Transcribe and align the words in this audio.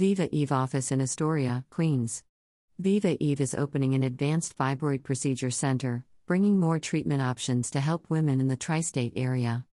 Viva 0.00 0.34
Eve 0.34 0.50
office 0.50 0.90
in 0.90 1.02
Astoria, 1.02 1.62
Queens. 1.68 2.24
Viva 2.78 3.22
Eve 3.22 3.42
is 3.42 3.54
opening 3.54 3.92
an 3.92 4.02
advanced 4.02 4.56
fibroid 4.56 5.02
procedure 5.02 5.50
center, 5.50 6.06
bringing 6.26 6.58
more 6.58 6.78
treatment 6.78 7.20
options 7.20 7.70
to 7.70 7.80
help 7.80 8.08
women 8.08 8.40
in 8.40 8.48
the 8.48 8.56
tri 8.56 8.80
state 8.80 9.12
area. 9.14 9.66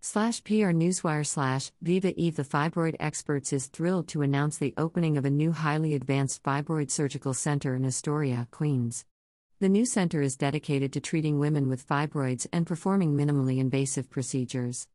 Slash 0.00 0.44
PR 0.44 0.70
Newswire 0.70 1.26
slash 1.26 1.72
Viva 1.82 2.14
Eve 2.16 2.36
The 2.36 2.44
Fibroid 2.44 2.94
Experts 3.00 3.52
is 3.52 3.66
thrilled 3.66 4.06
to 4.06 4.22
announce 4.22 4.56
the 4.56 4.72
opening 4.76 5.18
of 5.18 5.24
a 5.24 5.30
new 5.30 5.50
highly 5.50 5.94
advanced 5.94 6.44
fibroid 6.44 6.88
surgical 6.88 7.34
center 7.34 7.74
in 7.74 7.84
Astoria, 7.84 8.46
Queens. 8.52 9.04
The 9.58 9.68
new 9.68 9.84
center 9.84 10.22
is 10.22 10.36
dedicated 10.36 10.92
to 10.92 11.00
treating 11.00 11.40
women 11.40 11.68
with 11.68 11.88
fibroids 11.88 12.46
and 12.52 12.68
performing 12.68 13.16
minimally 13.16 13.58
invasive 13.58 14.08
procedures. 14.08 14.86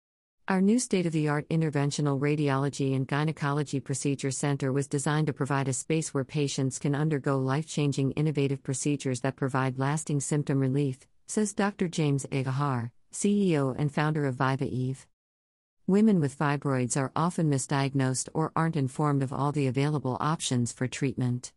Our 0.50 0.62
new 0.62 0.80
state 0.80 1.06
of 1.06 1.12
the 1.12 1.28
art 1.28 1.50
interventional 1.50 2.22
radiology 2.22 2.96
and 2.96 3.06
gynecology 3.06 3.82
procedure 3.82 4.32
center 4.32 4.72
was 4.72 4.88
designed 4.88 5.28
to 5.28 5.34
provide 5.34 5.68
a 5.68 5.74
space 5.74 6.14
where 6.14 6.24
patients 6.24 6.80
can 6.80 6.96
undergo 6.96 7.38
life 7.38 7.68
changing 7.68 8.12
innovative 8.12 8.64
procedures 8.64 9.20
that 9.22 9.36
provide 9.36 9.78
lasting 9.78 10.22
symptom 10.22 10.60
relief, 10.60 11.06
says 11.28 11.54
Dr. 11.54 11.90
James 11.90 12.26
Aguilar, 12.32 12.94
CEO 13.12 13.76
and 13.78 13.94
founder 13.94 14.26
of 14.26 14.36
Viva 14.36 14.64
Eve. 14.64 15.06
Women 15.86 16.22
with 16.22 16.40
fibroids 16.40 16.96
are 16.96 17.12
often 17.14 17.52
misdiagnosed 17.52 18.30
or 18.34 18.54
aren't 18.56 18.78
informed 18.78 19.24
of 19.24 19.34
all 19.34 19.52
the 19.52 19.68
available 19.68 20.16
options 20.22 20.72
for 20.72 20.88
treatment. 20.88 21.52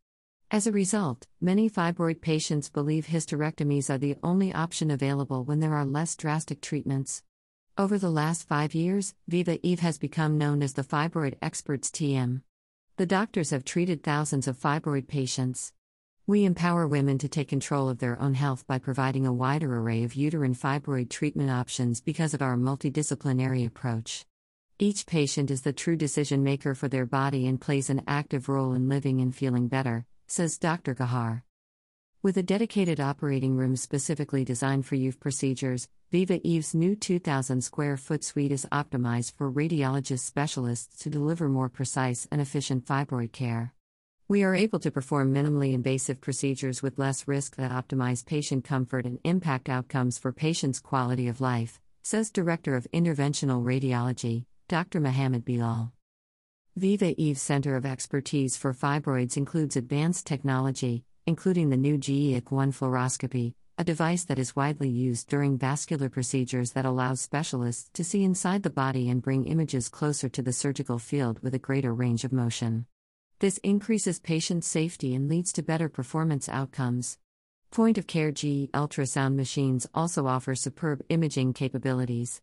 As 0.51 0.67
a 0.67 0.73
result, 0.73 1.29
many 1.41 1.71
fibroid 1.71 2.21
patients 2.21 2.69
believe 2.69 3.07
hysterectomies 3.07 3.89
are 3.89 3.99
the 3.99 4.17
only 4.25 4.53
option 4.53 4.91
available 4.91 5.45
when 5.45 5.61
there 5.61 5.77
are 5.77 5.85
less 5.85 6.17
drastic 6.17 6.61
treatments. 6.61 7.23
Over 7.81 7.97
the 7.97 8.11
last 8.11 8.47
five 8.47 8.75
years, 8.75 9.15
Viva 9.27 9.59
Eve 9.67 9.81
has 9.81 9.97
become 9.97 10.37
known 10.37 10.63
as 10.63 10.75
the 10.75 10.85
Fibroid 10.85 11.39
Experts 11.41 11.89
TM. 11.89 12.43
The 12.99 13.07
doctors 13.07 13.49
have 13.53 13.65
treated 13.65 14.03
thousands 14.03 14.47
of 14.47 14.59
fibroid 14.59 15.09
patients. 15.09 15.73
We 16.27 16.45
empower 16.45 16.87
women 16.87 17.17
to 17.17 17.29
take 17.31 17.49
control 17.49 17.89
of 17.89 17.99
their 17.99 18.21
own 18.21 18.35
health 18.35 18.67
by 18.67 18.81
providing 18.81 19.27
a 19.27 19.33
wider 19.33 19.79
array 19.79 20.05
of 20.05 20.13
uterine 20.13 20.55
fibroid 20.55 21.09
treatment 21.09 21.49
options 21.49 22.03
because 22.03 22.35
of 22.35 22.43
our 22.43 22.55
multidisciplinary 22.55 23.65
approach. 23.67 24.27
Each 24.79 25.07
patient 25.07 25.51
is 25.51 25.63
the 25.63 25.73
true 25.73 25.97
decision 25.97 26.45
maker 26.45 26.75
for 26.75 26.89
their 26.89 27.07
body 27.07 27.47
and 27.47 27.59
plays 27.59 27.89
an 27.89 28.03
active 28.07 28.51
role 28.51 28.75
in 28.75 28.91
living 28.91 29.23
and 29.23 29.35
feeling 29.35 29.69
better, 29.69 30.05
says 30.27 30.59
Dr. 30.59 30.95
Gahar. 30.95 31.45
With 32.23 32.37
a 32.37 32.43
dedicated 32.43 33.01
operating 33.01 33.57
room 33.57 33.77
specifically 33.77 34.45
designed 34.45 34.85
for 34.85 34.95
UFE 34.95 35.19
procedures, 35.21 35.89
Viva 36.13 36.47
Eve's 36.47 36.75
new 36.75 36.95
2,000 36.95 37.65
square 37.65 37.97
foot 37.97 38.23
suite 38.23 38.53
is 38.53 38.67
optimized 38.71 39.33
for 39.39 39.51
radiologist 39.51 40.19
specialists 40.19 41.03
to 41.03 41.09
deliver 41.09 41.49
more 41.49 41.71
precise 41.71 42.29
and 42.31 42.39
efficient 42.39 42.85
fibroid 42.85 43.33
care. 43.33 43.73
We 44.29 44.43
are 44.43 44.55
able 44.55 44.81
to 44.81 44.91
perform 44.91 45.33
minimally 45.33 45.73
invasive 45.73 46.21
procedures 46.21 46.83
with 46.83 46.99
less 46.99 47.27
risk 47.27 47.57
that 47.57 47.71
optimize 47.71 48.27
patient 48.27 48.65
comfort 48.65 49.07
and 49.07 49.19
impact 49.25 49.71
outcomes 49.71 50.19
for 50.19 50.31
patients' 50.31 50.79
quality 50.79 51.27
of 51.27 51.41
life, 51.41 51.81
says 52.03 52.31
Director 52.31 52.77
of 52.77 52.87
Interventional 52.93 53.65
Radiology, 53.65 54.45
Dr. 54.69 55.01
Mohammed 55.01 55.47
Bilal. 55.47 55.91
Viva 56.77 57.19
Eve's 57.19 57.41
Center 57.41 57.77
of 57.77 57.87
Expertise 57.87 58.59
for 58.59 58.75
Fibroids 58.75 59.39
includes 59.39 59.75
advanced 59.75 60.27
technology, 60.27 61.03
including 61.31 61.71
the 61.71 61.77
new 61.77 61.97
GEIC 61.97 62.51
1 62.51 62.73
fluoroscopy, 62.73 63.55
a 63.79 63.85
device 63.85 64.25
that 64.25 64.41
is 64.41 64.57
widely 64.57 64.89
used 64.89 65.29
during 65.29 65.57
vascular 65.57 66.09
procedures 66.09 66.73
that 66.73 66.85
allows 66.85 67.21
specialists 67.21 67.89
to 67.95 68.03
see 68.03 68.25
inside 68.25 68.65
the 68.65 68.69
body 68.85 69.09
and 69.09 69.23
bring 69.23 69.45
images 69.45 69.89
closer 69.89 70.29
to 70.29 70.43
the 70.43 70.53
surgical 70.53 70.99
field 70.99 71.39
with 71.41 71.55
a 71.55 71.59
greater 71.61 71.95
range 71.95 72.25
of 72.25 72.33
motion. 72.33 72.85
This 73.39 73.59
increases 73.59 74.19
patient 74.19 74.65
safety 74.65 75.15
and 75.15 75.29
leads 75.29 75.53
to 75.53 75.63
better 75.63 75.89
performance 75.89 76.49
outcomes. 76.49 77.17
Point 77.71 77.97
of 77.97 78.09
care 78.09 78.33
GE 78.33 78.67
ultrasound 78.75 79.37
machines 79.37 79.87
also 79.95 80.27
offer 80.27 80.57
superb 80.57 81.01
imaging 81.11 81.53
capabilities. 81.53 82.43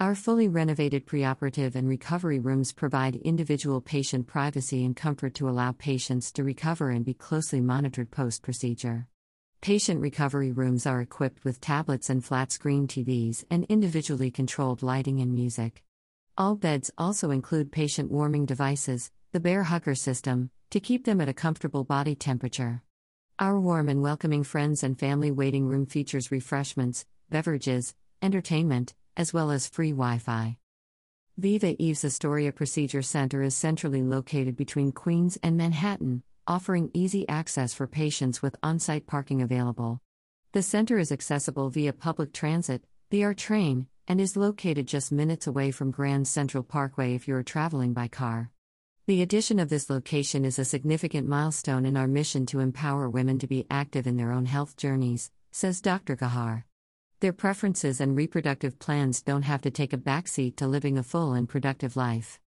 Our 0.00 0.14
fully 0.14 0.46
renovated 0.46 1.06
preoperative 1.06 1.74
and 1.74 1.88
recovery 1.88 2.38
rooms 2.38 2.72
provide 2.72 3.16
individual 3.16 3.80
patient 3.80 4.28
privacy 4.28 4.84
and 4.84 4.94
comfort 4.94 5.34
to 5.34 5.48
allow 5.48 5.72
patients 5.72 6.30
to 6.32 6.44
recover 6.44 6.90
and 6.90 7.04
be 7.04 7.14
closely 7.14 7.60
monitored 7.60 8.12
post 8.12 8.42
procedure. 8.42 9.08
Patient 9.60 10.00
recovery 10.00 10.52
rooms 10.52 10.86
are 10.86 11.00
equipped 11.00 11.44
with 11.44 11.60
tablets 11.60 12.10
and 12.10 12.24
flat 12.24 12.52
screen 12.52 12.86
TVs 12.86 13.42
and 13.50 13.64
individually 13.64 14.30
controlled 14.30 14.84
lighting 14.84 15.18
and 15.18 15.34
music. 15.34 15.82
All 16.36 16.54
beds 16.54 16.92
also 16.96 17.32
include 17.32 17.72
patient 17.72 18.08
warming 18.08 18.46
devices, 18.46 19.10
the 19.32 19.40
Bair 19.40 19.64
Hugger 19.64 19.96
system, 19.96 20.50
to 20.70 20.78
keep 20.78 21.06
them 21.06 21.20
at 21.20 21.28
a 21.28 21.34
comfortable 21.34 21.82
body 21.82 22.14
temperature. 22.14 22.84
Our 23.40 23.58
warm 23.58 23.88
and 23.88 24.00
welcoming 24.00 24.44
friends 24.44 24.84
and 24.84 24.96
family 24.96 25.32
waiting 25.32 25.66
room 25.66 25.86
features 25.86 26.30
refreshments, 26.30 27.04
beverages, 27.30 27.96
entertainment, 28.22 28.94
as 29.18 29.34
well 29.34 29.50
as 29.50 29.68
free 29.68 29.90
Wi 29.90 30.18
Fi. 30.18 30.56
Viva 31.36 31.80
Eve's 31.82 32.04
Astoria 32.04 32.52
Procedure 32.52 33.02
Center 33.02 33.42
is 33.42 33.56
centrally 33.56 34.02
located 34.02 34.56
between 34.56 34.92
Queens 34.92 35.36
and 35.42 35.56
Manhattan, 35.56 36.22
offering 36.46 36.90
easy 36.94 37.28
access 37.28 37.74
for 37.74 37.86
patients 37.86 38.40
with 38.40 38.56
on 38.62 38.78
site 38.78 39.06
parking 39.06 39.42
available. 39.42 40.00
The 40.52 40.62
center 40.62 40.98
is 40.98 41.12
accessible 41.12 41.68
via 41.68 41.92
public 41.92 42.32
transit, 42.32 42.84
via 43.10 43.34
train, 43.34 43.88
and 44.06 44.20
is 44.20 44.36
located 44.36 44.86
just 44.86 45.12
minutes 45.12 45.46
away 45.46 45.72
from 45.72 45.90
Grand 45.90 46.26
Central 46.26 46.62
Parkway 46.62 47.14
if 47.14 47.28
you 47.28 47.34
are 47.34 47.42
traveling 47.42 47.92
by 47.92 48.08
car. 48.08 48.50
The 49.06 49.20
addition 49.20 49.58
of 49.58 49.68
this 49.68 49.90
location 49.90 50.44
is 50.44 50.58
a 50.58 50.64
significant 50.64 51.28
milestone 51.28 51.84
in 51.86 51.96
our 51.96 52.08
mission 52.08 52.46
to 52.46 52.60
empower 52.60 53.10
women 53.10 53.38
to 53.40 53.46
be 53.46 53.66
active 53.70 54.06
in 54.06 54.16
their 54.16 54.32
own 54.32 54.46
health 54.46 54.76
journeys, 54.76 55.30
says 55.50 55.80
Dr. 55.80 56.16
Gahar. 56.16 56.64
Their 57.20 57.32
preferences 57.32 58.00
and 58.00 58.16
reproductive 58.16 58.78
plans 58.78 59.22
don't 59.22 59.42
have 59.42 59.62
to 59.62 59.72
take 59.72 59.92
a 59.92 59.98
backseat 59.98 60.54
to 60.56 60.68
living 60.68 60.96
a 60.96 61.02
full 61.02 61.32
and 61.32 61.48
productive 61.48 61.96
life. 61.96 62.38